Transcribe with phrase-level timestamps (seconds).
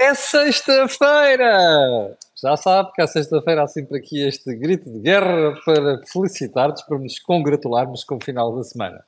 [0.00, 2.16] É sexta-feira!
[2.42, 6.98] Já sabe que à sexta-feira há sempre aqui este grito de guerra para felicitar-nos, para
[6.98, 9.04] nos congratularmos com o final da semana.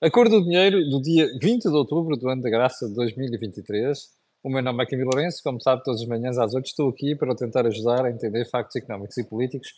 [0.00, 4.10] A cor do dinheiro do dia 20 de outubro do ano da graça de 2023.
[4.42, 7.14] O meu nome é Camilo Lourenço, como sabe, todas as manhãs às 8 estou aqui
[7.14, 9.68] para tentar ajudar a entender factos económicos e políticos,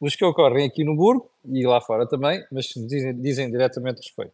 [0.00, 3.50] os que ocorrem aqui no Burgo e lá fora também, mas que nos dizem, dizem
[3.50, 4.32] diretamente respeito.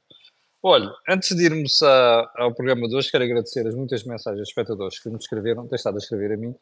[0.64, 4.48] Olha, antes de irmos a, ao programa de hoje, quero agradecer as muitas mensagens de
[4.48, 6.54] espectadores que me escreveram, têm estado a escrever a mim,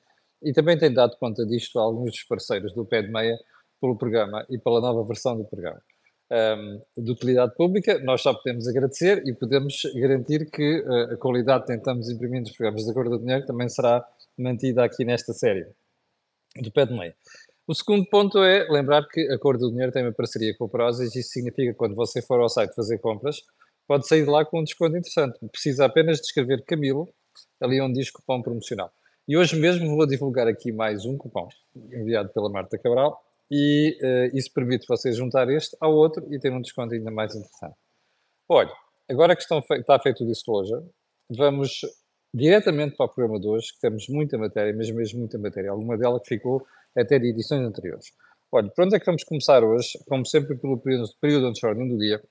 [0.42, 3.38] e também têm dado conta disto a alguns dos parceiros do Pé de Meia
[3.78, 5.82] pelo programa e pela nova versão do programa.
[6.32, 11.66] Um, de utilidade pública, nós só podemos agradecer e podemos garantir que uh, a qualidade
[11.66, 14.02] que tentamos imprimir nos programas de Acordo do Dinheiro também será
[14.38, 15.66] mantida aqui nesta série
[16.56, 17.14] do Pé de Meia.
[17.66, 20.68] O segundo ponto é lembrar que a Cor do Dinheiro tem uma parceria com o
[20.70, 23.42] Prozis, isso significa que quando você for ao site fazer compras,
[23.90, 25.36] pode sair de lá com um desconto interessante.
[25.50, 27.12] Precisa apenas de escrever Camilo,
[27.60, 28.92] ali onde diz cupom promocional.
[29.26, 34.36] E hoje mesmo vou divulgar aqui mais um cupom enviado pela Marta Cabral e uh,
[34.36, 37.74] isso permite você juntar este ao outro e ter um desconto ainda mais interessante.
[38.48, 38.70] Olha,
[39.10, 40.86] agora que estão fe está feito o disclosure,
[41.28, 41.80] vamos
[42.32, 45.98] diretamente para o programa de hoje, que temos muita matéria, mas mesmo muita matéria, alguma
[45.98, 46.64] dela que ficou
[46.96, 48.12] até de edições anteriores.
[48.52, 49.98] Olha, por onde é que vamos começar hoje?
[50.08, 52.22] Como sempre, pelo período, período de ordem do dia,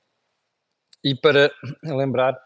[1.03, 1.51] e para
[1.83, 2.37] lembrar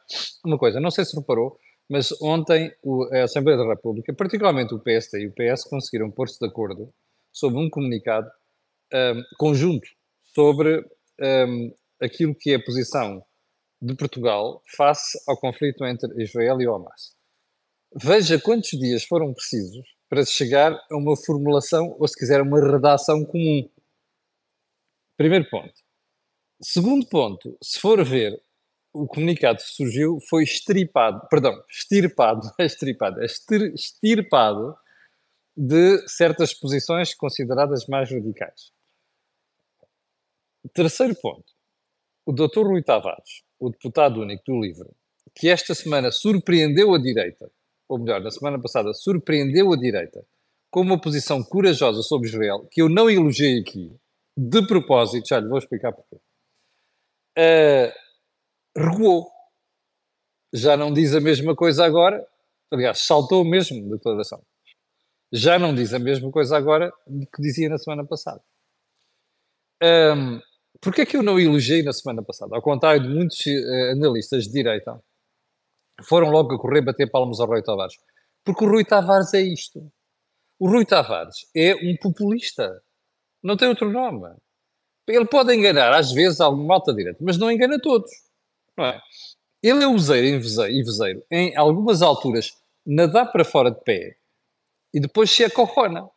[0.45, 1.57] uma coisa, não sei se reparou,
[1.89, 2.71] mas ontem
[3.11, 6.93] a Assembleia da República, particularmente o PSD e o PS, conseguiram pôr-se de acordo
[7.31, 8.29] sobre um comunicado
[8.93, 9.87] um, conjunto
[10.33, 10.85] sobre
[11.19, 13.23] um, aquilo que é a posição
[13.81, 17.15] de Portugal face ao conflito entre Israel e Hamas.
[17.95, 23.25] Veja quantos dias foram precisos para chegar a uma formulação, ou se quiser, uma redação
[23.25, 23.69] comum.
[25.17, 25.73] Primeiro ponto.
[26.63, 28.41] Segundo ponto, se for ver,
[28.93, 34.73] o comunicado que surgiu foi estripado, perdão, estirpado, é estripado, é estirpado
[35.57, 38.71] de certas posições consideradas mais radicais.
[40.73, 41.51] Terceiro ponto.
[42.25, 42.65] O Dr.
[42.65, 44.89] Rui Tavares, o deputado único do LIVRE,
[45.35, 47.51] que esta semana surpreendeu a direita,
[47.89, 50.25] ou melhor, na semana passada surpreendeu a direita,
[50.71, 53.93] com uma posição corajosa sobre Israel, que eu não elogiei aqui,
[54.37, 56.17] de propósito, já lhe vou explicar porquê.
[57.37, 57.91] Uh.
[60.53, 62.25] Já não diz a mesma coisa agora,
[62.71, 64.41] aliás, saltou mesmo da declaração.
[65.31, 68.41] Já não diz a mesma coisa agora que dizia na semana passada.
[69.81, 70.39] Um,
[70.83, 72.55] Porquê é que eu não elogiei na semana passada?
[72.55, 75.01] Ao contrário de muitos uh, analistas de direita,
[76.03, 77.95] foram logo a correr bater palmas ao Rui Tavares.
[78.43, 79.91] Porque o Rui Tavares é isto.
[80.59, 82.83] O Rui Tavares é um populista.
[83.41, 84.27] Não tem outro nome.
[85.07, 88.09] Ele pode enganar, às vezes, alguma alta direita, mas não engana todos.
[88.77, 89.01] Não é?
[89.61, 94.17] Ele é useiro e em algumas alturas, nadar para fora de pé
[94.93, 96.09] e depois se acorrona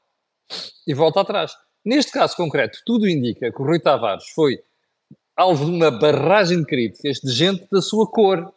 [0.86, 1.52] e volta atrás.
[1.84, 4.60] Neste caso concreto, tudo indica que o Rui Tavares foi
[5.36, 8.52] alvo de uma barragem de críticas de gente da sua cor.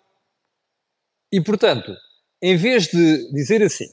[1.31, 1.95] E, portanto,
[2.41, 3.87] em vez de dizer assim,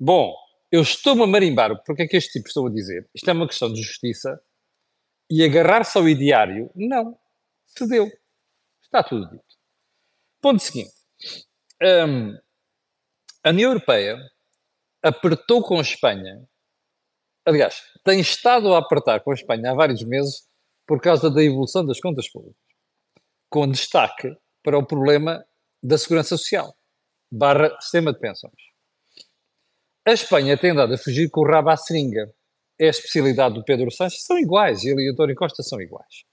[0.00, 0.34] bom,
[0.72, 3.08] eu estou-me a marimbar, porque é que este tipo estou a dizer?
[3.14, 4.40] Isto é uma questão de justiça,
[5.30, 7.18] e agarrar-se ao ideário, não,
[7.66, 8.10] cedeu.
[8.82, 9.44] Está tudo dito.
[10.40, 10.92] Ponto seguinte.
[11.82, 12.36] Um,
[13.44, 14.18] a União Europeia
[15.02, 16.44] apertou com a Espanha,
[17.44, 20.48] aliás, tem estado a apertar com a Espanha há vários meses
[20.86, 22.60] por causa da evolução das contas públicas,
[23.50, 25.44] com destaque para o problema
[25.82, 26.76] da segurança social,
[27.30, 28.54] barra sistema de pensões.
[30.06, 32.32] A Espanha tem andado a fugir com o rabo à seringa.
[32.78, 36.24] É a especialidade do Pedro Sanches, são iguais, ele e António Costa são iguais.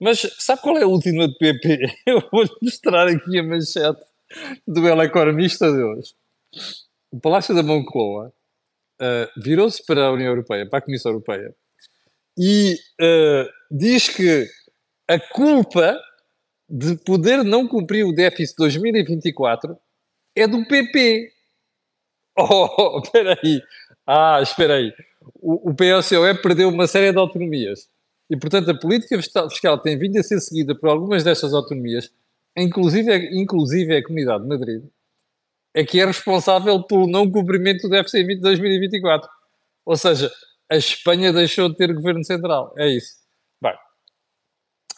[0.00, 1.78] Mas sabe qual é a última de PP?
[2.06, 4.04] Eu vou-lhe mostrar aqui a manchete
[4.66, 6.14] do El Economista de hoje.
[7.10, 8.32] O Palácio da Moncloa
[9.00, 11.54] uh, virou-se para a União Europeia, para a Comissão Europeia,
[12.38, 14.46] e uh, diz que
[15.08, 15.98] a culpa
[16.68, 19.76] de poder não cumprir o déficit 2024
[20.36, 21.32] é do PP.
[22.40, 23.60] Oh, espera aí.
[24.06, 24.92] Ah, espera aí.
[25.34, 27.88] O, o PSOE perdeu uma série de autonomias.
[28.30, 29.16] E, portanto, a política
[29.48, 32.12] fiscal tem vindo a ser seguida por algumas destas autonomias,
[32.56, 34.84] inclusive, inclusive a Comunidade de Madrid,
[35.74, 39.28] é que é responsável pelo não cumprimento do déficit de 2024.
[39.86, 40.30] Ou seja,
[40.70, 42.74] a Espanha deixou de ter governo central.
[42.76, 43.16] É isso.
[43.62, 43.74] Bem,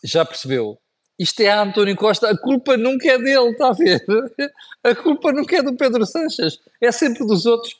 [0.02, 0.78] já percebeu?
[1.18, 2.30] Isto é a António Costa.
[2.30, 4.02] A culpa nunca é dele, está a ver?
[4.82, 6.58] A culpa nunca é do Pedro Sanches.
[6.80, 7.78] É sempre dos outros.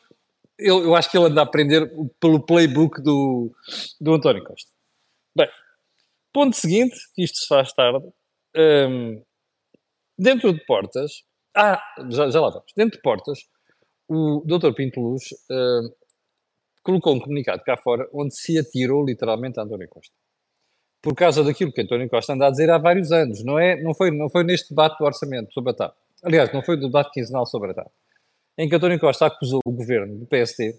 [0.60, 1.90] Eu, eu acho que ele anda a aprender
[2.20, 3.50] pelo playbook do,
[4.00, 4.70] do António Costa.
[5.36, 5.48] Bem,
[6.32, 8.06] ponto seguinte, que isto se faz tarde.
[8.56, 9.22] Um,
[10.18, 11.22] dentro de portas.
[11.56, 12.72] Ah, já, já lá vamos.
[12.76, 13.40] Dentro de portas,
[14.08, 14.72] o Dr.
[14.74, 15.94] Pinto Luz uh,
[16.82, 20.14] colocou um comunicado cá fora onde se atirou literalmente a António Costa.
[21.02, 23.42] Por causa daquilo que António Costa anda a dizer há vários anos.
[23.42, 25.96] Não, é, não, foi, não foi neste debate do orçamento sobre a TAP.
[26.22, 27.90] Aliás, não foi o debate quinzenal sobre a TAP.
[28.60, 30.76] Em que António Costa acusou o governo do PSD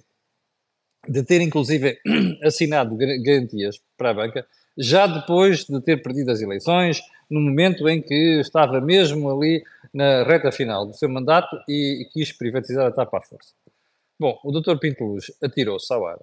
[1.10, 1.98] de ter, inclusive,
[2.46, 4.48] assinado garantias para a banca
[4.78, 10.22] já depois de ter perdido as eleições, no momento em que estava mesmo ali na
[10.22, 13.52] reta final do seu mandato e, e quis privatizar a TAP à força.
[14.20, 14.78] Bom, o Dr.
[14.78, 16.20] Pinto Luz atirou-se ao ar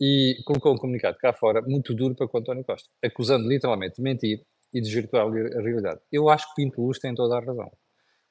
[0.00, 4.02] e colocou um comunicado cá fora muito duro para o António Costa, acusando literalmente de
[4.02, 4.40] mentir
[4.72, 6.00] e de desvirtuar a realidade.
[6.10, 7.70] Eu acho que Pinto Luz tem toda a razão.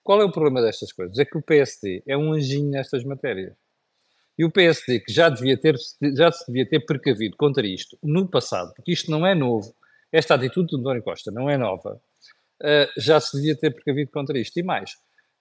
[0.04, 1.18] Qual é o problema destas coisas?
[1.18, 3.56] É que o PSD é um anjinho nestas matérias.
[4.38, 5.76] E o PSD, que já, devia ter,
[6.16, 9.74] já se devia ter precavido contra isto no passado, porque isto não é novo,
[10.12, 12.02] esta atitude do António Costa não é nova,
[12.62, 14.58] uh, já se devia ter precavido contra isto.
[14.58, 14.92] E mais,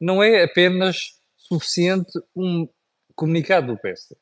[0.01, 2.69] não é apenas suficiente um
[3.15, 4.17] comunicado do PSD.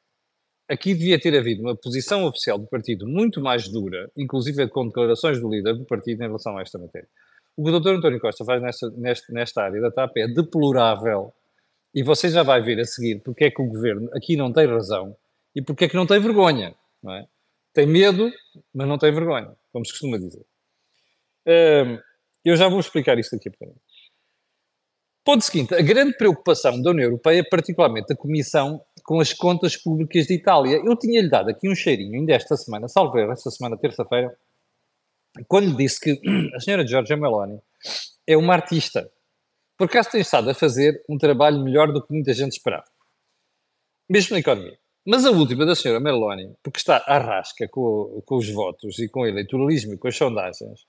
[0.69, 5.41] Aqui devia ter havido uma posição oficial do partido muito mais dura, inclusive com declarações
[5.41, 7.09] do líder do partido em relação a esta matéria.
[7.57, 7.97] O que o Dr.
[7.97, 11.33] António Costa faz nesta, nesta, nesta área da TAP é deplorável
[11.95, 14.67] e você já vai ver a seguir porque é que o governo aqui não tem
[14.67, 15.17] razão
[15.55, 16.75] e porque é que não tem vergonha.
[17.03, 17.27] Não é?
[17.73, 18.31] Tem medo,
[18.75, 20.45] mas não tem vergonha, como se costuma dizer.
[21.47, 21.99] Hum,
[22.45, 23.81] eu já vou explicar isto aqui a bocadinho.
[25.25, 30.27] Ponto seguinte, a grande preocupação da União Europeia, particularmente da Comissão, com as contas públicas
[30.27, 30.81] de Itália.
[30.85, 34.35] Eu tinha-lhe dado aqui um cheirinho ainda esta semana, salvo esta semana, terça-feira,
[35.49, 36.21] quando disse que
[36.55, 37.61] a senhora Giorgia Meloni
[38.27, 39.11] é uma artista
[39.81, 42.85] por acaso tem estado a fazer um trabalho melhor do que muita gente esperava.
[44.07, 44.79] Mesmo na economia.
[45.07, 49.09] Mas a última da senhora Meloni, porque está à rasca com, com os votos e
[49.09, 50.87] com o eleitoralismo e com as sondagens,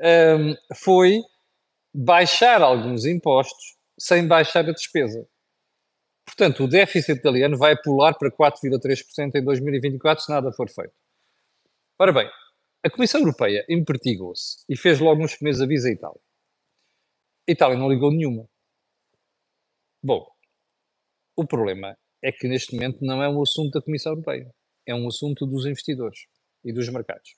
[0.00, 1.20] um, foi
[1.92, 5.28] baixar alguns impostos sem baixar a despesa.
[6.24, 10.94] Portanto, o déficit italiano vai pular para 4,3% em 2024 se nada for feito.
[11.98, 12.30] Ora bem,
[12.84, 16.20] a Comissão Europeia empertigou-se e fez logo uns primeiros avisos à Itália.
[17.48, 18.48] A Itália não ligou nenhuma.
[20.02, 20.26] Bom,
[21.36, 24.52] o problema é que neste momento não é um assunto da Comissão Europeia,
[24.86, 26.26] é um assunto dos investidores
[26.64, 27.36] e dos mercados.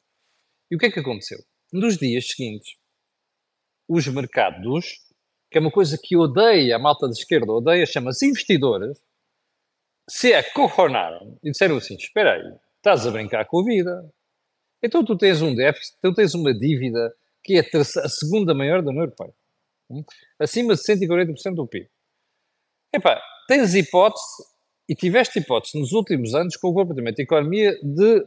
[0.70, 1.38] E o que é que aconteceu?
[1.73, 2.76] Nos dias seguintes,
[3.87, 5.00] os mercados,
[5.50, 8.99] que é uma coisa que odeia, a malta da esquerda odeia, chama-se investidores,
[10.08, 14.11] se acorronaram e disseram assim: espera aí, estás a brincar com a vida.
[14.84, 18.90] Então tu tens um déficit, tu tens uma dívida que é a segunda maior da
[18.90, 19.34] União Europeia
[20.38, 21.88] acima de 140% do PIB.
[22.92, 24.25] Epá, tens hipótese,
[24.88, 28.26] e tiveste hipótese nos últimos anos com o comportamento da economia de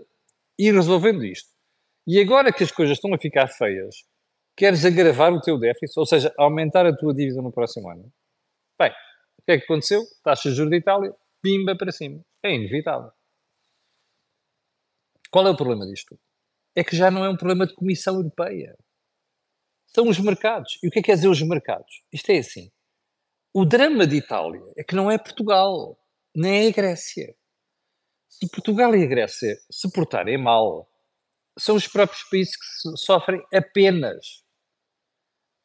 [0.58, 1.50] ir resolvendo isto.
[2.08, 3.96] E agora que as coisas estão a ficar feias,
[4.56, 8.12] queres agravar o teu déficit, ou seja, aumentar a tua dívida no próximo ano?
[8.80, 8.92] Bem,
[9.40, 10.02] o que é que aconteceu?
[10.24, 12.24] Taxa de juros de Itália, pimba para cima.
[12.44, 13.12] É inevitável.
[15.30, 16.18] Qual é o problema disto?
[16.78, 18.78] É que já não é um problema de Comissão Europeia
[19.88, 20.78] são os mercados.
[20.84, 22.04] E o que é que quer dizer os mercados?
[22.14, 22.72] Isto é assim.
[23.52, 25.98] O drama de Itália é que não é Portugal,
[26.36, 27.36] nem é a Grécia.
[28.30, 30.88] Se Portugal e a Grécia se portarem mal,
[31.58, 34.44] são os próprios países que sofrem apenas.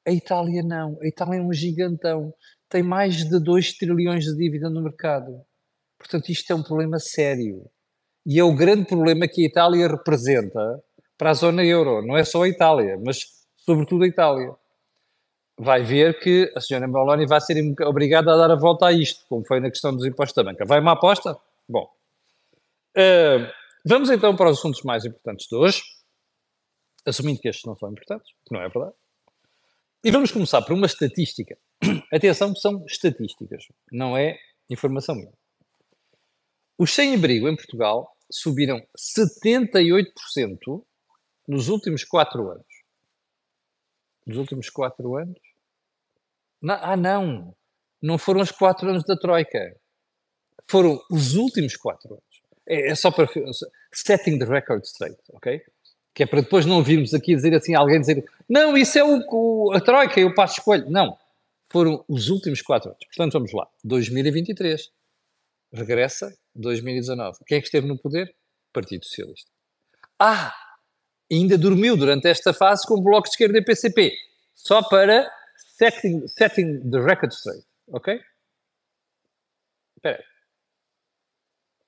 [0.09, 0.99] A Itália não.
[1.03, 2.33] A Itália é um gigantão.
[2.71, 5.45] Tem mais de 2 trilhões de dívida no mercado.
[5.99, 7.71] Portanto, isto é um problema sério.
[8.25, 10.83] E é o grande problema que a Itália representa
[11.23, 12.05] para a zona euro.
[12.05, 13.25] Não é só a Itália, mas
[13.59, 14.53] sobretudo a Itália.
[15.57, 19.25] Vai ver que a senhora Meloni vai ser obrigada a dar a volta a isto,
[19.29, 20.65] como foi na questão dos impostos da banca.
[20.65, 21.39] Vai uma aposta?
[21.69, 21.89] Bom.
[22.97, 23.47] Uh,
[23.87, 25.81] vamos então para os assuntos mais importantes de hoje,
[27.07, 28.97] assumindo que estes não são importantes, que não é verdade.
[30.03, 31.57] E vamos começar por uma estatística.
[32.13, 33.63] Atenção, são estatísticas,
[33.93, 34.37] não é
[34.69, 35.33] informação minha.
[36.77, 40.83] Os sem-abrigo em Portugal subiram 78%
[41.47, 42.83] nos últimos 4 anos
[44.27, 45.39] dos últimos quatro anos?
[46.69, 47.55] Ah, não!
[48.01, 49.77] Não foram os quatro anos da Troika.
[50.69, 52.43] Foram os últimos quatro anos.
[52.67, 53.29] É, é só para.
[53.93, 55.61] Setting the record straight, ok?
[56.15, 59.23] Que é para depois não virmos aqui dizer assim, alguém dizer não, isso é o,
[59.31, 60.89] o a Troika, eu passo escolho.
[60.91, 61.17] Não.
[61.71, 63.05] Foram os últimos quatro anos.
[63.07, 63.67] Portanto, vamos lá.
[63.83, 64.91] 2023.
[65.73, 67.39] Regressa 2019.
[67.47, 68.35] Quem é que esteve no poder?
[68.73, 69.51] Partido Socialista.
[70.19, 70.55] Ah!
[71.35, 74.13] Ainda dormiu durante esta fase com o Bloco de Esquerda e PCP.
[74.55, 75.31] Só para
[75.77, 77.67] setting, setting the record straight.
[77.89, 78.21] Ok?
[79.97, 80.25] Espera aí.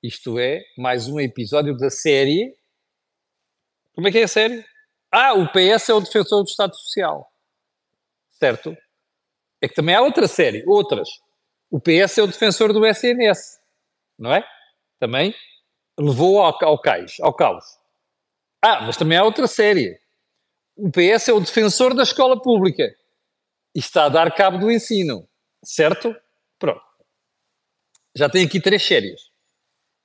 [0.02, 2.56] Isto é mais um episódio da série.
[3.94, 4.64] Como é que é a série?
[5.10, 7.32] Ah, o PS é o defensor do Estado Social.
[8.32, 8.76] Certo?
[9.60, 11.08] É que também há outra série, outras.
[11.70, 13.60] O PS é o defensor do SNS,
[14.18, 14.46] não é?
[14.98, 15.34] Também
[15.98, 17.64] levou ao, ao cais, ao caos.
[18.66, 20.00] Ah, mas também há outra série.
[20.74, 22.96] O PS é o defensor da escola pública
[23.74, 25.28] e está a dar cabo do ensino,
[25.62, 26.16] certo?
[26.58, 26.80] Pronto.
[28.16, 29.20] Já tem aqui três séries.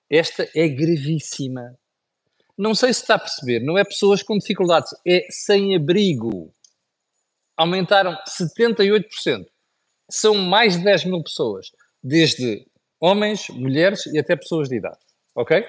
[0.10, 1.74] Esta é gravíssima.
[2.58, 6.54] Não sei se está a perceber, não é pessoas com dificuldades, é sem abrigo.
[7.56, 9.46] Aumentaram 78%.
[10.12, 11.72] São mais de 10 mil pessoas,
[12.04, 12.68] desde
[13.00, 15.00] homens, mulheres e até pessoas de idade.
[15.34, 15.66] Ok?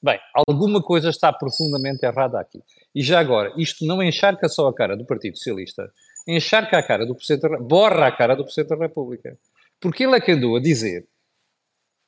[0.00, 2.60] Bem, alguma coisa está profundamente errada aqui.
[2.94, 5.90] E já agora, isto não encharca só a cara do Partido Socialista,
[6.26, 9.36] encharca a cara do Presidente da borra a cara do Presidente da República.
[9.80, 11.06] Porque ele é que andou a dizer,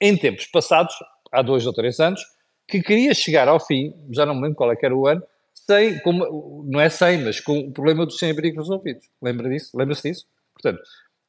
[0.00, 0.94] em tempos passados,
[1.32, 2.20] há dois ou três anos,
[2.68, 5.22] que queria chegar ao fim, já não me lembro qual é que era o ano,
[5.52, 9.08] sem, com, não é sem, mas com o problema dos sem-abrigo resolvidos.
[9.20, 9.76] Lembra disso?
[9.76, 10.26] Lembra-se disso?
[10.54, 10.80] Portanto,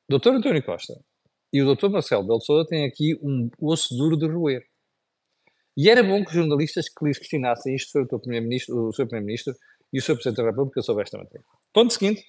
[0.10, 0.30] o Dr.
[0.30, 0.94] António Costa
[1.52, 1.90] e o Dr.
[1.90, 4.64] Marcelo Belo Souza têm aqui um osso duro de roer.
[5.78, 9.56] E era bom que jornalistas que lhes questionassem isto sobre o, primeiro-ministro, o seu Primeiro-Ministro
[9.94, 11.46] e o seu Presidente da República sobre esta matéria.
[11.74, 12.24] Ponto seguinte.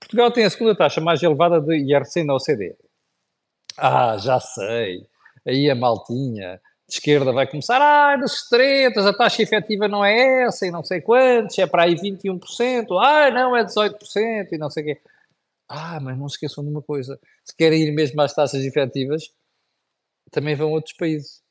[0.00, 2.76] Portugal tem a segunda taxa mais elevada de IRC na OCDE.
[3.78, 5.06] Ah, já sei.
[5.46, 10.44] Aí a maltinha de esquerda vai começar, ah, nas tretas, a taxa efetiva não é
[10.44, 14.68] essa e não sei quantos, é para aí 21%, ah, não, é 18% e não
[14.68, 15.00] sei o quê.
[15.68, 19.32] Ah, mas não se esqueçam de uma coisa, se querem ir mesmo às taxas efetivas,
[20.30, 21.43] também vão a outros países.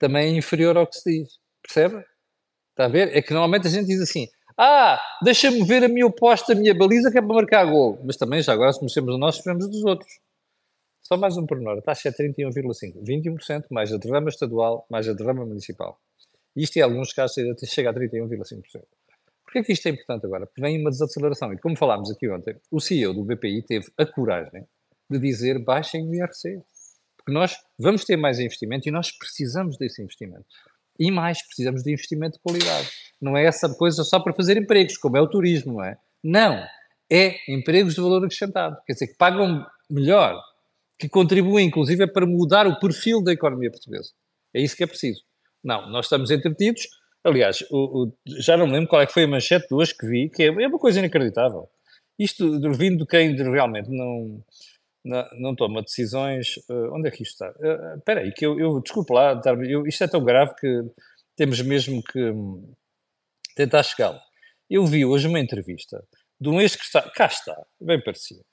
[0.00, 1.38] Também é inferior ao que se diz.
[1.62, 2.02] Percebe?
[2.70, 3.16] Está a ver?
[3.16, 4.26] É que normalmente a gente diz assim,
[4.58, 8.00] ah, deixa-me ver a minha oposta, a minha baliza, que é para marcar gol.
[8.04, 10.10] Mas também, já agora, se mexemos a nós, esperamos dos outros.
[11.02, 11.78] Só mais um pormenor.
[11.78, 13.02] A taxa é 31,5%.
[13.02, 16.00] 21% mais a derrama estadual, mais a derrama municipal.
[16.56, 18.82] Isto, em alguns casos, chega a 31,5%.
[19.44, 20.46] Porquê é que isto é importante agora?
[20.46, 21.52] Porque vem uma desaceleração.
[21.52, 24.64] E como falámos aqui ontem, o CEO do BPI teve a coragem
[25.10, 26.62] de dizer baixem o IRC.
[27.20, 30.46] Porque nós vamos ter mais investimento e nós precisamos desse investimento.
[30.98, 32.90] E mais, precisamos de investimento de qualidade.
[33.20, 35.96] Não é essa coisa só para fazer empregos, como é o turismo, não é?
[36.22, 36.62] Não.
[37.10, 38.76] É empregos de valor acrescentado.
[38.86, 40.40] Quer dizer, que pagam melhor,
[40.98, 44.10] que contribuem, inclusive, para mudar o perfil da economia portuguesa.
[44.54, 45.22] É isso que é preciso.
[45.62, 46.88] Não, nós estamos entretidos.
[47.22, 50.06] Aliás, o, o, já não lembro qual é que foi a manchete de hoje que
[50.06, 51.68] vi, que é, é uma coisa inacreditável.
[52.18, 54.42] Isto vindo de quem realmente não,
[55.04, 56.56] não, não toma decisões.
[56.68, 57.50] Uh, onde é que isto está?
[57.58, 60.82] Uh, espera aí, que eu, eu desculpe lá, eu, isto é tão grave que
[61.36, 62.74] temos mesmo que hum,
[63.54, 64.18] tentar chegar.
[64.68, 66.04] Eu vi hoje uma entrevista
[66.40, 68.44] de um ex que está, cá está, bem parecido,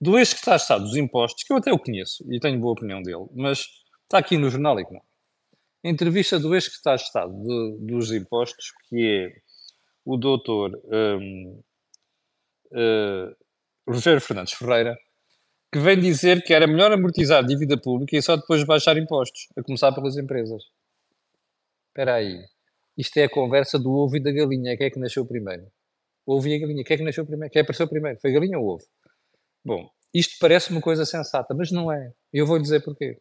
[0.00, 2.60] do ex que está a estar dos impostos, que eu até o conheço e tenho
[2.60, 3.66] boa opinião dele, mas
[4.04, 5.02] está aqui no jornal e que não.
[5.82, 9.40] Entrevista do ex que está a estado de, dos impostos, que é
[10.04, 11.62] o doutor um,
[12.72, 13.34] uh, eh,
[13.86, 14.96] Rogério Fernandes Ferreira,
[15.74, 19.62] que vem dizer que era melhor amortizar dívida pública e só depois baixar impostos, a
[19.64, 20.62] começar pelas empresas.
[21.88, 22.44] Espera aí.
[22.96, 24.76] Isto é a conversa do ovo e da galinha.
[24.76, 25.66] Quem é que nasceu primeiro?
[26.24, 26.84] Ovo e a galinha.
[26.84, 27.52] Quem é que nasceu primeiro?
[27.52, 28.20] Quem apareceu primeiro?
[28.20, 28.84] Foi a galinha ou o ovo?
[29.64, 32.12] Bom, isto parece uma coisa sensata, mas não é.
[32.32, 33.18] Eu vou dizer porquê.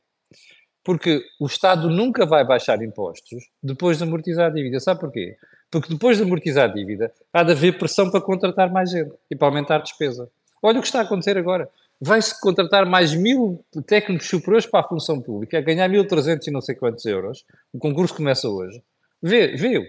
[0.84, 4.80] Porque o Estado nunca vai baixar impostos depois de amortizar a dívida.
[4.80, 5.38] Sabe porquê?
[5.72, 9.36] Porque depois de amortizar a dívida, há de haver pressão para contratar mais gente e
[9.36, 10.30] para aumentar a despesa.
[10.62, 11.68] Olha o que está a acontecer agora.
[12.06, 16.60] Vai-se contratar mais mil técnicos superiores para a função pública, a ganhar 1.300 e não
[16.60, 17.46] sei quantos euros.
[17.72, 18.84] O concurso começa hoje.
[19.22, 19.84] Vê, viu?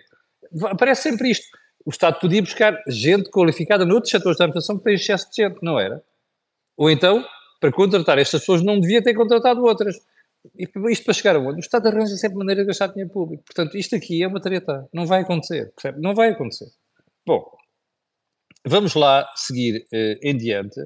[0.71, 1.45] Aparece sempre isto.
[1.85, 5.59] O Estado podia buscar gente qualificada noutros setores da administração que tem excesso de gente,
[5.61, 6.05] não era?
[6.77, 7.25] Ou então,
[7.61, 9.97] para contratar estas pessoas, não devia ter contratado outras.
[10.57, 11.57] E isto para chegar a onde?
[11.57, 13.43] O Estado arranja sempre maneira de gastar dinheiro público.
[13.45, 14.89] Portanto, isto aqui é uma treta.
[14.93, 15.73] Não vai acontecer.
[15.75, 16.01] Percebe?
[16.01, 16.67] Não vai acontecer.
[17.27, 17.45] Bom,
[18.65, 20.81] vamos lá seguir uh, em diante,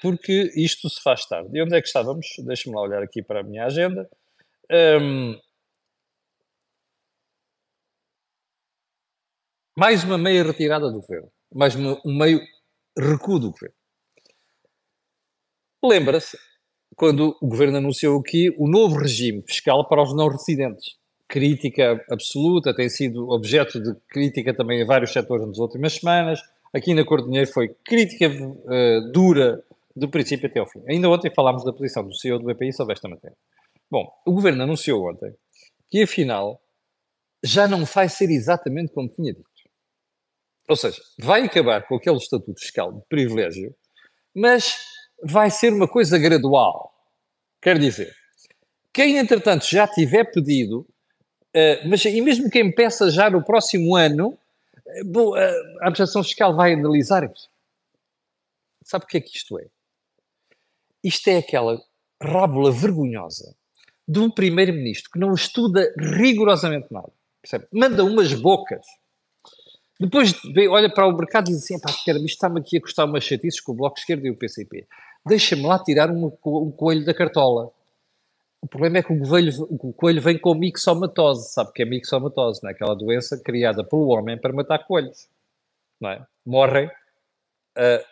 [0.00, 1.50] porque isto se faz tarde.
[1.52, 2.26] E onde é que estávamos?
[2.46, 4.08] Deixa-me lá olhar aqui para a minha agenda.
[4.70, 5.38] Um,
[9.76, 11.30] mais uma meia retirada do governo.
[11.52, 12.40] Mais uma, um meio
[12.96, 13.74] recuo do governo.
[15.82, 16.38] Lembra-se
[16.96, 20.96] quando o governo anunciou aqui o novo regime fiscal para os não residentes.
[21.28, 26.40] Crítica absoluta, tem sido objeto de crítica também a vários setores nas últimas semanas.
[26.74, 29.62] Aqui na Cor Dinheiro foi crítica uh, dura
[29.96, 30.82] do princípio até ao fim.
[30.88, 33.36] Ainda ontem falámos da posição do CEO do BPI sobre esta matéria.
[33.90, 35.34] Bom, o governo anunciou ontem
[35.90, 36.60] que afinal
[37.42, 39.48] já não vai ser exatamente como tinha dito.
[40.68, 43.74] Ou seja, vai acabar com aquele estatuto fiscal de privilégio,
[44.34, 44.76] mas
[45.22, 46.92] vai ser uma coisa gradual.
[47.62, 48.14] Quer dizer,
[48.92, 54.38] quem entretanto já tiver pedido, uh, mas e mesmo quem peça já no próximo ano,
[55.04, 57.30] bom, uh, a administração fiscal vai analisar.
[58.84, 59.66] Sabe o que é que isto é?
[61.02, 61.80] Isto é aquela
[62.22, 63.54] rábula vergonhosa
[64.06, 67.12] de um primeiro-ministro que não estuda rigorosamente nada.
[67.42, 67.66] Percebe?
[67.72, 68.84] Manda umas bocas.
[70.00, 70.32] Depois
[70.70, 73.60] olha para o mercado e diz assim: pá, isto está-me aqui a custar umas chatices
[73.60, 74.86] com o Bloco Esquerdo e o PCP.
[75.26, 77.70] Deixa-me lá tirar um, um coelho da cartola.
[78.60, 81.52] O problema é que o coelho, o coelho vem com mixomatose.
[81.52, 82.60] Sabe que é mixomatose?
[82.62, 82.72] Não é?
[82.72, 85.28] Aquela doença criada pelo homem para matar coelhos.
[86.00, 86.26] Não é?
[86.44, 88.04] Morrem uh,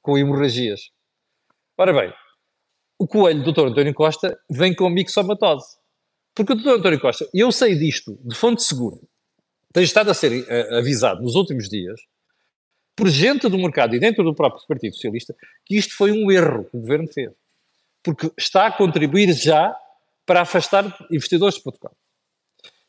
[0.00, 0.90] com hemorragias.
[1.76, 2.12] Ora bem,
[2.98, 3.66] o coelho do Dr.
[3.68, 5.76] António Costa vem com mixomatose.
[6.34, 6.78] Porque o Dr.
[6.78, 8.98] António Costa, eu sei disto de fonte segura,
[9.72, 12.00] tenho estado a ser uh, avisado nos últimos dias,
[12.96, 16.64] por gente do mercado e dentro do próprio Partido Socialista, que isto foi um erro
[16.64, 17.32] que o governo fez.
[18.04, 19.74] Porque está a contribuir já
[20.26, 21.96] para afastar investidores de Portugal.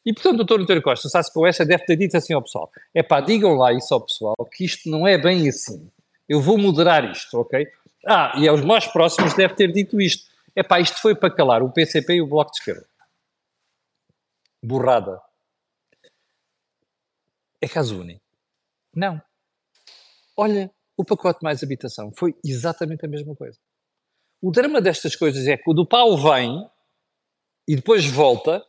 [0.05, 0.61] E, portanto, o Dr.
[0.61, 3.73] António Costa, sabe-se com essa, deve ter dito assim ao pessoal: é pá, digam lá
[3.73, 5.89] isso ao pessoal, que isto não é bem assim.
[6.29, 7.67] Eu vou moderar isto, ok?
[8.05, 10.29] Ah, e aos mais próximos deve ter dito isto.
[10.55, 12.87] É pá, isto foi para calar o PCP e o Bloco de Esquerda.
[14.61, 15.19] Borrada.
[17.59, 18.21] É caso único.
[18.95, 19.19] Não.
[20.37, 23.59] Olha, o pacote mais habitação foi exatamente a mesma coisa.
[24.41, 26.69] O drama destas coisas é que o do pau vem
[27.67, 28.65] e depois volta,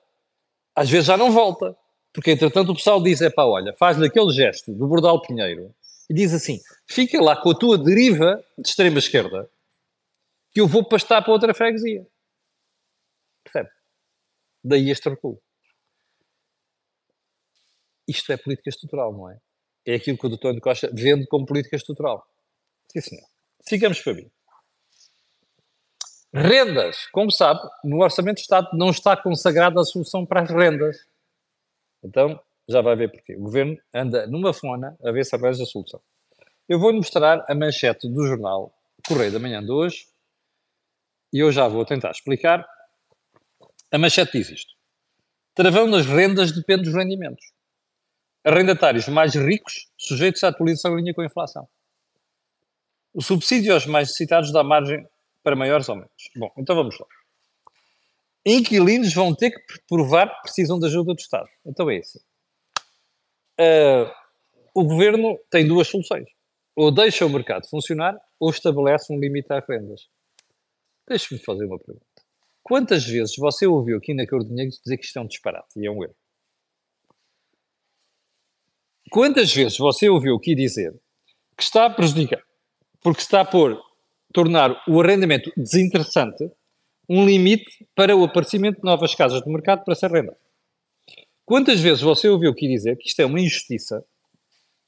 [0.74, 1.76] às vezes já não volta.
[2.12, 5.74] Porque, entretanto, o pessoal diz: é pá, olha, faz-lhe aquele gesto do Bordal Pinheiro
[6.08, 9.50] e diz assim: fica lá com a tua deriva de extrema esquerda,
[10.50, 12.06] que eu vou pastar para outra freguesia.
[13.44, 13.68] Percebe?
[14.64, 15.40] Daí este recuo.
[18.08, 19.38] Isto é política estrutural, não é?
[19.84, 20.58] É aquilo que o Dr.
[20.60, 22.26] Costa vende como política estrutural.
[22.90, 23.26] Sim, senhor.
[23.60, 24.30] Sigamos para mim.
[26.36, 27.06] Rendas.
[27.12, 31.08] Como sabe, no Orçamento do Estado não está consagrada a solução para as rendas.
[32.04, 32.38] Então,
[32.68, 33.36] já vai ver porquê.
[33.36, 35.98] O governo anda numa fona a ver se arranja a solução.
[36.68, 38.70] Eu vou-lhe mostrar a manchete do jornal
[39.08, 40.08] Correio da Manhã de hoje
[41.32, 42.68] e eu já vou tentar explicar.
[43.90, 44.74] A manchete diz isto:
[45.54, 47.46] Travão nas rendas depende dos rendimentos.
[48.44, 51.66] Arrendatários mais ricos sujeitos à atualização em linha com a inflação.
[53.14, 55.08] O subsídio aos mais necessitados dá margem
[55.46, 56.28] para maiores aumentos.
[56.34, 57.06] Bom, então vamos lá.
[58.44, 61.48] Inquilinos vão ter que provar que precisam de ajuda do Estado.
[61.64, 62.18] Então é isso.
[63.56, 64.10] Uh,
[64.74, 66.26] o governo tem duas soluções.
[66.74, 70.08] Ou deixa o mercado funcionar, ou estabelece um limite às rendas.
[71.08, 72.04] Deixe-me fazer uma pergunta.
[72.60, 75.78] Quantas vezes você ouviu aqui na Cor do Dinheiro dizer que isto é um disparate
[75.78, 76.16] e é um erro?
[79.12, 80.92] Quantas vezes você ouviu aqui dizer
[81.56, 82.42] que está a prejudicar,
[83.00, 83.80] porque está a pôr,
[84.36, 86.44] tornar o arrendamento desinteressante
[87.08, 90.36] um limite para o aparecimento de novas casas de mercado para ser renda?
[91.46, 94.04] Quantas vezes você ouviu aqui dizer que isto é uma injustiça,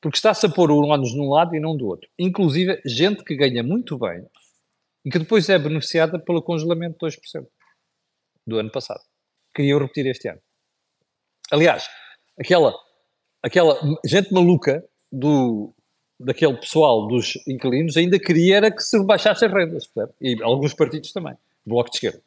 [0.02, 2.11] porque está-se a pôr o ônus num lado e não do outro?
[2.18, 4.26] Inclusive, gente que ganha muito bem
[5.02, 7.46] e que depois é beneficiada pelo congelamento de 2%
[8.46, 9.00] do ano passado.
[9.54, 10.42] Queriam repetir este ano.
[11.50, 11.88] Aliás,
[12.38, 12.74] aquela,
[13.42, 15.74] aquela gente maluca do,
[16.18, 21.12] daquele pessoal dos inquilinos ainda queria era que se rebaixassem as rendas, e alguns partidos
[21.12, 22.22] também, Bloco de Esquerda.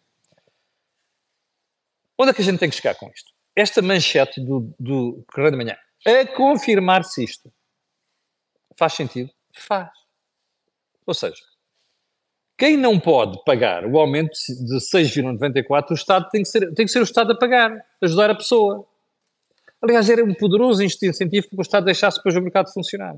[2.18, 3.32] Onde é que a gente tem que chegar com isto?
[3.56, 7.52] esta manchete do, do Correio da Manhã a confirmar-se isto
[8.78, 9.30] faz sentido?
[9.54, 9.90] Faz.
[11.06, 11.42] Ou seja,
[12.58, 16.92] quem não pode pagar o aumento de 6,94, o Estado tem que, ser, tem que
[16.92, 18.88] ser o Estado a pagar, ajudar a pessoa.
[19.82, 23.18] Aliás, era um poderoso incentivo para o Estado deixasse depois o mercado funcionar.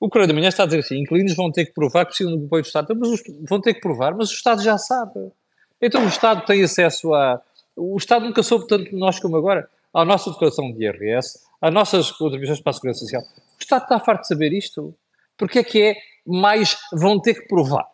[0.00, 2.36] O Correio da Manhã está a dizer assim: inquilinos vão ter que provar que precisam
[2.36, 2.94] do apoio do Estado.
[2.96, 5.32] Mas vão ter que provar, mas o Estado já sabe.
[5.80, 7.40] Então o Estado tem acesso a,
[7.76, 9.68] o Estado nunca soube tanto de nós como agora.
[9.92, 13.22] À nossa declaração de IRS, às nossas contribuições para a Segurança Social.
[13.22, 14.94] O Estado está farto de saber isto.
[15.36, 17.86] Porque é que é mais vão ter que provar?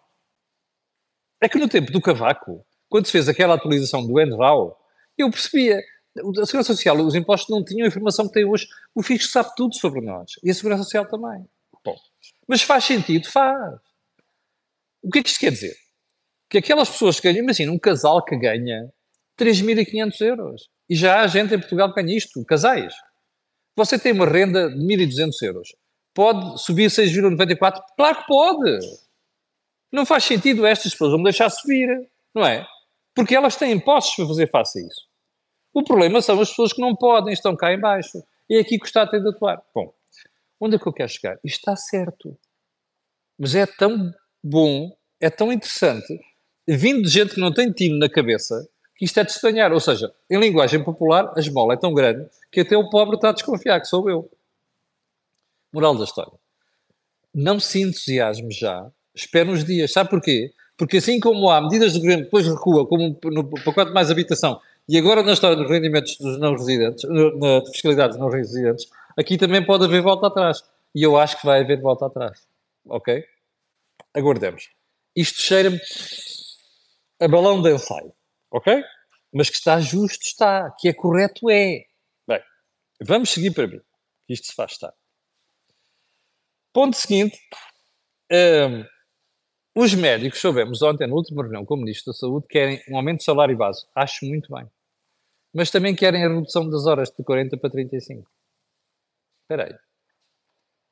[1.40, 4.76] É que no tempo do Cavaco, quando se fez aquela atualização do NRAO,
[5.16, 5.78] eu percebia,
[6.16, 8.66] a Segurança Social, os impostos não tinham a informação que tem hoje.
[8.94, 10.32] O fisco sabe tudo sobre nós.
[10.42, 11.46] E a Segurança Social também.
[11.84, 11.96] Bom,
[12.48, 13.30] mas faz sentido?
[13.30, 13.74] Faz.
[15.02, 15.76] O que é que isto quer dizer?
[16.48, 18.90] Que aquelas pessoas que ganham, imagina, um casal que ganha
[19.38, 20.68] 3.500 euros.
[20.88, 22.94] E já há gente em Portugal que ganha isto, casais.
[23.76, 25.68] Você tem uma renda de 1.200 euros.
[26.14, 27.82] Pode subir 6,94?
[27.96, 28.78] Claro que pode.
[29.92, 31.88] Não faz sentido estas pessoas vão deixar subir,
[32.34, 32.66] não é?
[33.14, 35.08] Porque elas têm impostos para fazer face a isso.
[35.72, 38.22] O problema são as pessoas que não podem, estão cá em baixo.
[38.48, 39.60] E é aqui que o Estado tem de atuar.
[39.74, 39.92] Bom,
[40.64, 41.38] onde é que eu quero chegar?
[41.44, 42.36] Isto está certo.
[43.38, 46.18] Mas é tão bom, é tão interessante,
[46.66, 49.72] vindo de gente que não tem tino na cabeça, que isto é de estranhar.
[49.72, 53.30] Ou seja, em linguagem popular, a esmola é tão grande que até o pobre está
[53.30, 54.30] a desconfiar que sou eu.
[55.72, 56.32] Moral da história.
[57.34, 58.90] Não se entusiasme já.
[59.14, 59.92] Espere uns dias.
[59.92, 60.52] Sabe porquê?
[60.76, 64.60] Porque assim como há medidas do governo que depois recua, como no pacote mais habitação,
[64.88, 68.86] e agora na história dos rendimentos dos não residentes, na fiscalidade dos não residentes,
[69.18, 70.62] aqui também pode haver volta atrás.
[70.94, 72.46] E eu acho que vai haver volta atrás.
[72.86, 73.24] Ok?
[74.14, 74.70] Aguardemos.
[75.16, 75.80] Isto cheira-me
[77.20, 78.12] a balão de ensaio.
[78.50, 78.82] Ok?
[79.32, 80.70] Mas que está justo, está.
[80.78, 81.84] Que é correto, é.
[82.26, 82.40] Bem,
[83.02, 83.80] vamos seguir para mim.
[84.28, 84.94] Isto se faz estar.
[86.72, 87.38] Ponto seguinte.
[88.30, 88.84] Um,
[89.76, 93.18] os médicos, soubemos ontem, na última reunião com o Ministro da Saúde, querem um aumento
[93.18, 93.84] de salário base.
[93.94, 94.70] Acho muito bem.
[95.52, 98.30] Mas também querem a redução das horas de 40 para 35.
[99.44, 99.74] Espera aí.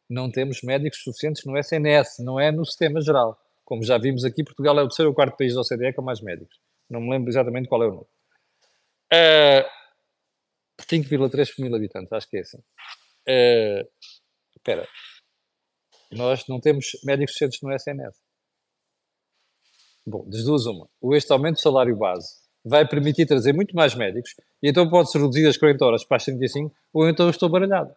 [0.09, 3.39] Não temos médicos suficientes no SNS, não é no sistema geral.
[3.65, 6.21] Como já vimos aqui, Portugal é o terceiro ou quarto país da OCDE com mais
[6.21, 6.61] médicos.
[6.91, 8.09] Não me lembro exatamente qual é o número.
[9.11, 9.65] Uh,
[10.83, 12.59] 5,3 por mil habitantes, acho que é assim.
[12.59, 13.89] Uh,
[14.55, 14.87] espera.
[16.11, 18.15] Nós não temos médicos suficientes no SNS.
[20.07, 20.91] Bom, das duas uma.
[21.01, 22.29] O este aumento do salário base
[22.65, 26.25] vai permitir trazer muito mais médicos e então pode-se reduzir as 40 horas para as
[26.25, 27.95] 35 ou então eu estou baralhado.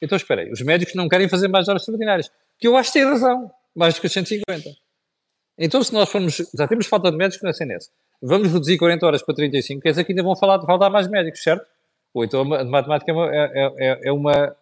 [0.00, 2.98] Então espera aí, os médicos não querem fazer mais horas extraordinárias, que eu acho que
[2.98, 4.70] têm razão, mais do que as 150.
[5.58, 7.90] Então se nós formos, já temos falta de médicos no SNS,
[8.22, 11.42] vamos reduzir 40 horas para 35, quer dizer que ainda vão falar, faltar mais médicos,
[11.42, 11.66] certo?
[12.14, 14.56] Ou então a matemática é uma, é, é, é uma,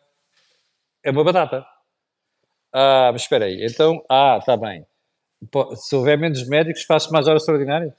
[1.05, 1.65] é uma batata.
[2.73, 4.85] Ah, mas espera aí, então, ah, está bem
[5.77, 7.93] se houver menos médicos, faço mais horas extraordinárias?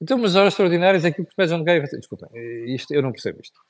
[0.00, 1.98] Então, umas horas extraordinárias é aquilo que depois não querem fazer.
[1.98, 2.28] Desculpem,
[2.74, 3.60] isto, eu não percebo isto.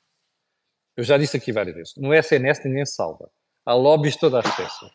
[0.95, 1.95] Eu já disse aqui várias vezes.
[1.97, 3.29] No SNS ninguém salva.
[3.65, 4.91] Há lobbies toda a espécie.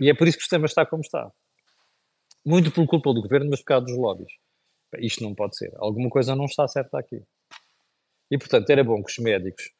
[0.00, 1.30] E é por isso que o sistema está como está.
[2.44, 4.32] Muito por culpa do governo, mas por causa dos lobbies.
[4.98, 5.72] Isto não pode ser.
[5.76, 7.22] Alguma coisa não está certa aqui.
[8.30, 9.70] E, portanto, era bom que os médicos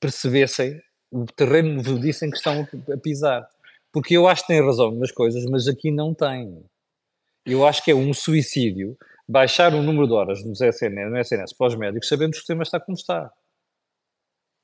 [0.00, 3.48] percebessem o terreno movediço em que estão a pisar.
[3.92, 6.64] Porque eu acho que tem razão nas coisas, mas aqui não tem.
[7.44, 8.96] Eu acho que é um suicídio
[9.28, 12.40] baixar o número de horas nos SNS, no SNS para os médicos, sabendo que o
[12.40, 13.32] sistema está como está.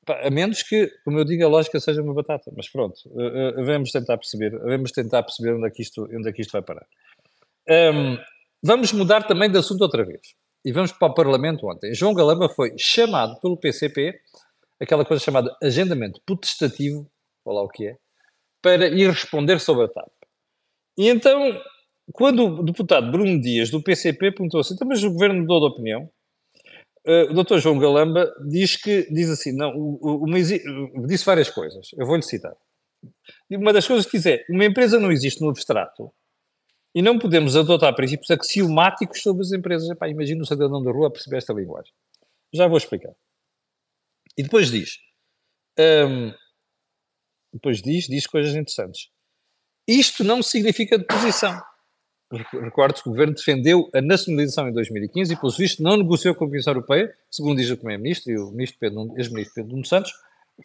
[0.08, 2.50] A menos que, como eu digo, a lógica seja uma batata.
[2.56, 6.28] Mas pronto, uh, uh, vamos tentar perceber, vamos tentar perceber onde é que isto, onde
[6.28, 6.86] é que isto vai parar.
[7.68, 8.18] Um,
[8.62, 10.20] vamos mudar também de assunto outra vez.
[10.64, 11.94] E vamos para o Parlamento ontem.
[11.94, 14.14] João Galamba foi chamado pelo PCP,
[14.80, 17.08] aquela coisa chamada agendamento potestativo,
[17.44, 17.96] olha lá o que é,
[18.60, 20.12] para ir responder sobre a TAP.
[20.96, 21.60] E então,
[22.12, 25.74] quando o deputado Bruno Dias, do PCP, perguntou assim, então, mas o governo mudou de
[25.74, 26.10] opinião?
[27.04, 31.88] Uh, o doutor João Galamba diz que, diz assim, não, o, o, disse várias coisas,
[31.96, 32.54] eu vou-lhe citar.
[33.50, 36.12] Uma das coisas que diz é, uma empresa não existe no abstrato
[36.94, 39.88] e não podemos adotar princípios axiomáticos sobre as empresas.
[39.88, 41.92] Epá, imagina o cidadão da rua a perceber esta linguagem.
[42.52, 43.12] Já vou explicar.
[44.36, 44.98] E depois diz,
[45.78, 46.32] um,
[47.52, 49.10] depois diz, diz coisas interessantes.
[49.88, 51.60] Isto não significa deposição.
[52.32, 56.44] Recordo que o Governo defendeu a nacionalização em 2015 e, pelos vistos, não negociou com
[56.44, 60.12] a Comissão Europeia, segundo diz o Primeiro-Ministro e o ex-Ministro Pedro Nuno Santos,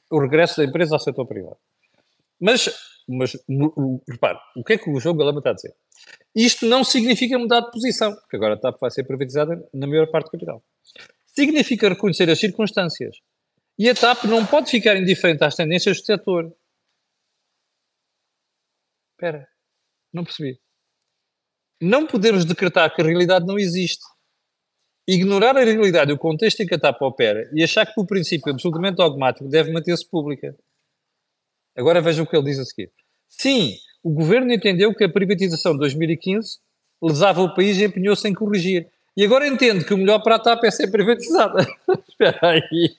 [0.10, 1.58] o regresso da empresa ao setor privado.
[2.40, 2.70] Mas,
[3.08, 3.36] mas
[4.08, 5.76] repare, o que é que o João Galama está a dizer?
[6.34, 10.08] Isto não significa mudar de posição, porque agora a TAP vai ser privatizada na maior
[10.08, 10.64] parte do capital.
[11.26, 13.18] Significa reconhecer as circunstâncias.
[13.78, 16.56] E a TAP não pode ficar indiferente às tendências do setor.
[19.14, 19.48] Espera,
[20.14, 20.60] não percebi.
[21.82, 24.04] Não podemos decretar que a realidade não existe.
[25.08, 28.06] Ignorar a realidade e o contexto em que a TAP opera e achar que, por
[28.06, 30.56] princípio absolutamente dogmático, deve manter-se pública.
[31.78, 32.92] Agora veja o que ele diz a seguir.
[33.30, 36.60] Sim, o governo entendeu que a privatização de 2015
[37.02, 38.90] lesava o país e empenhou-se em corrigir.
[39.16, 41.66] E agora entendo que o melhor para a TAP é ser privatizada.
[42.08, 42.96] Espera aí.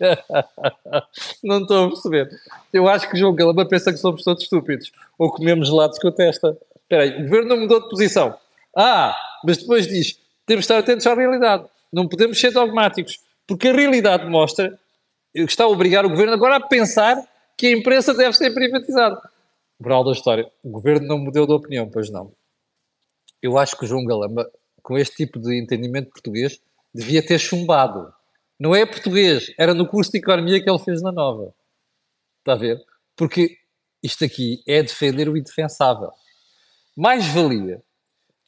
[1.45, 2.29] Não estou a perceber.
[2.73, 4.91] Eu acho que o João Galamba pensa que somos todos estúpidos.
[5.17, 6.59] Ou comemos gelados com a testa.
[6.83, 7.21] Espera aí.
[7.21, 8.37] O governo não mudou de posição.
[8.77, 11.67] Ah, mas depois diz, temos de estar atentos à realidade.
[11.93, 13.19] Não podemos ser dogmáticos.
[13.47, 14.79] Porque a realidade mostra
[15.33, 17.17] que está a obrigar o governo agora a pensar
[17.57, 19.21] que a imprensa deve ser privatizada.
[19.81, 20.51] Moral da história.
[20.63, 22.33] O governo não mudou de opinião, pois não.
[23.41, 24.51] Eu acho que o João Galamba
[24.89, 26.63] com este tipo de entendimento português,
[26.95, 28.11] devia ter chumbado.
[28.59, 31.55] Não é português, era no curso de economia que ele fez na Nova.
[32.39, 32.83] Está a ver?
[33.15, 33.59] Porque
[34.03, 36.11] isto aqui é defender o indefensável.
[36.97, 37.83] Mais valia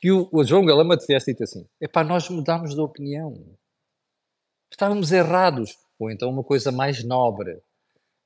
[0.01, 3.35] que o, o João Galama tivesse dito assim: epá, nós mudámos de opinião.
[4.71, 5.77] Estávamos errados.
[5.99, 7.61] Ou então uma coisa mais nobre.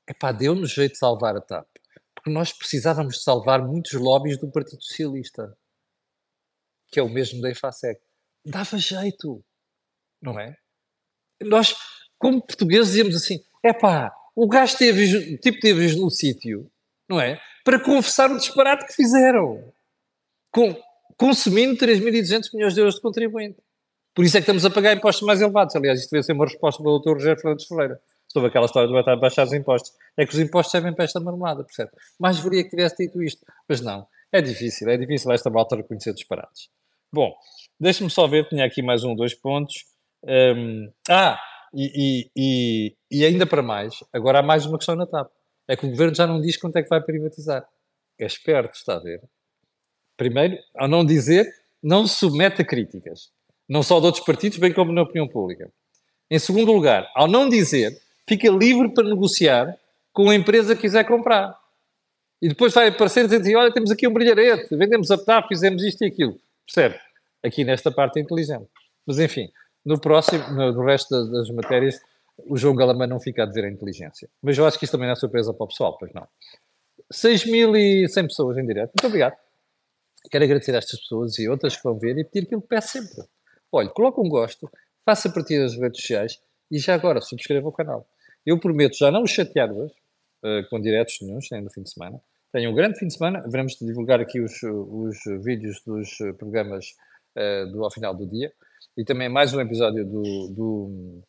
[0.07, 1.67] Epá, deu-nos jeito de salvar a TAP.
[2.13, 5.55] Porque nós precisávamos de salvar muitos lobbies do Partido Socialista
[6.95, 7.99] que é o mesmo da EFASEC.
[8.45, 9.43] Dava jeito,
[10.21, 10.55] não é?
[11.41, 11.75] Nós,
[12.17, 16.71] como portugueses, dizemos assim: é pá, o gajo teve, tipo, teve no sítio,
[17.09, 17.37] não é?
[17.65, 19.73] Para confessar o disparate que fizeram.
[20.51, 20.73] Com,
[21.17, 23.57] consumindo 3.200 milhões de euros de contribuinte.
[24.13, 25.75] Por isso é que estamos a pagar impostos mais elevados.
[25.75, 27.13] Aliás, isto devia ser uma resposta para o Dr.
[27.13, 29.91] Rogério Fernandes Ferreira sobre aquela história de baixar os impostos.
[30.17, 31.91] É que os impostos servem para esta marmelada, percebe?
[32.19, 33.45] Mais valia que tivesse dito isto.
[33.67, 36.69] Mas não, é difícil, é difícil esta malta reconhecer disparates.
[37.11, 37.33] Bom,
[37.79, 39.85] deixe-me só ver, tinha aqui mais um, dois pontos.
[40.23, 41.39] Um, ah,
[41.73, 45.29] e, e, e, ainda para mais, agora há mais uma questão na TAP.
[45.67, 47.67] É que o governo já não diz quanto é que vai privatizar.
[48.19, 49.21] É esperto, está a ver?
[50.17, 51.51] Primeiro, ao não dizer,
[51.81, 53.29] não se submete a críticas.
[53.67, 55.71] Não só de outros partidos, bem como na opinião pública.
[56.29, 59.77] Em segundo lugar, ao não dizer, fica livre para negociar
[60.11, 61.57] com a empresa que quiser comprar.
[62.41, 65.47] E depois vai aparecer e dizer, assim, olha, temos aqui um brilharete, vendemos a TAP,
[65.47, 66.39] fizemos isto e aquilo.
[66.65, 66.99] Percebe?
[67.43, 68.67] Aqui nesta parte é inteligente.
[69.05, 69.51] Mas enfim,
[69.85, 72.01] no próximo, no resto das, matérias,
[72.47, 74.27] o João Galamã não fica a dizer a inteligência.
[74.41, 76.27] Mas eu acho que isso também não é surpresa para o pessoal, pois não.
[77.13, 78.91] 6.100 pessoas em direto.
[78.95, 79.35] Muito obrigado.
[80.29, 82.89] Quero agradecer a estas pessoas e outras que vão ver e pedir aquilo que peço
[82.89, 83.27] sempre.
[83.71, 84.69] Olha, coloque um gosto,
[85.03, 86.39] faça partilha das redes sociais
[86.71, 88.07] e já agora subscreva o canal.
[88.45, 89.93] Eu prometo já não os chatear hoje,
[90.43, 92.21] uh, com diretos nenhums, nem no fim de semana.
[92.51, 93.43] Tenham um grande fim de semana.
[93.49, 96.85] Veremos divulgar aqui os, os vídeos dos programas
[97.35, 98.51] uh, do, ao final do dia.
[98.97, 101.23] E também mais um episódio do, do,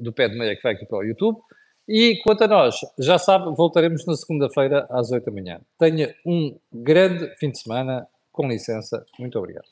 [0.00, 1.38] do Pé de Meia que vai aqui para o YouTube.
[1.86, 5.60] E quanto a nós, já sabe, voltaremos na segunda-feira às 8 da manhã.
[5.78, 8.06] Tenha um grande fim de semana.
[8.32, 9.71] Com licença, muito obrigado.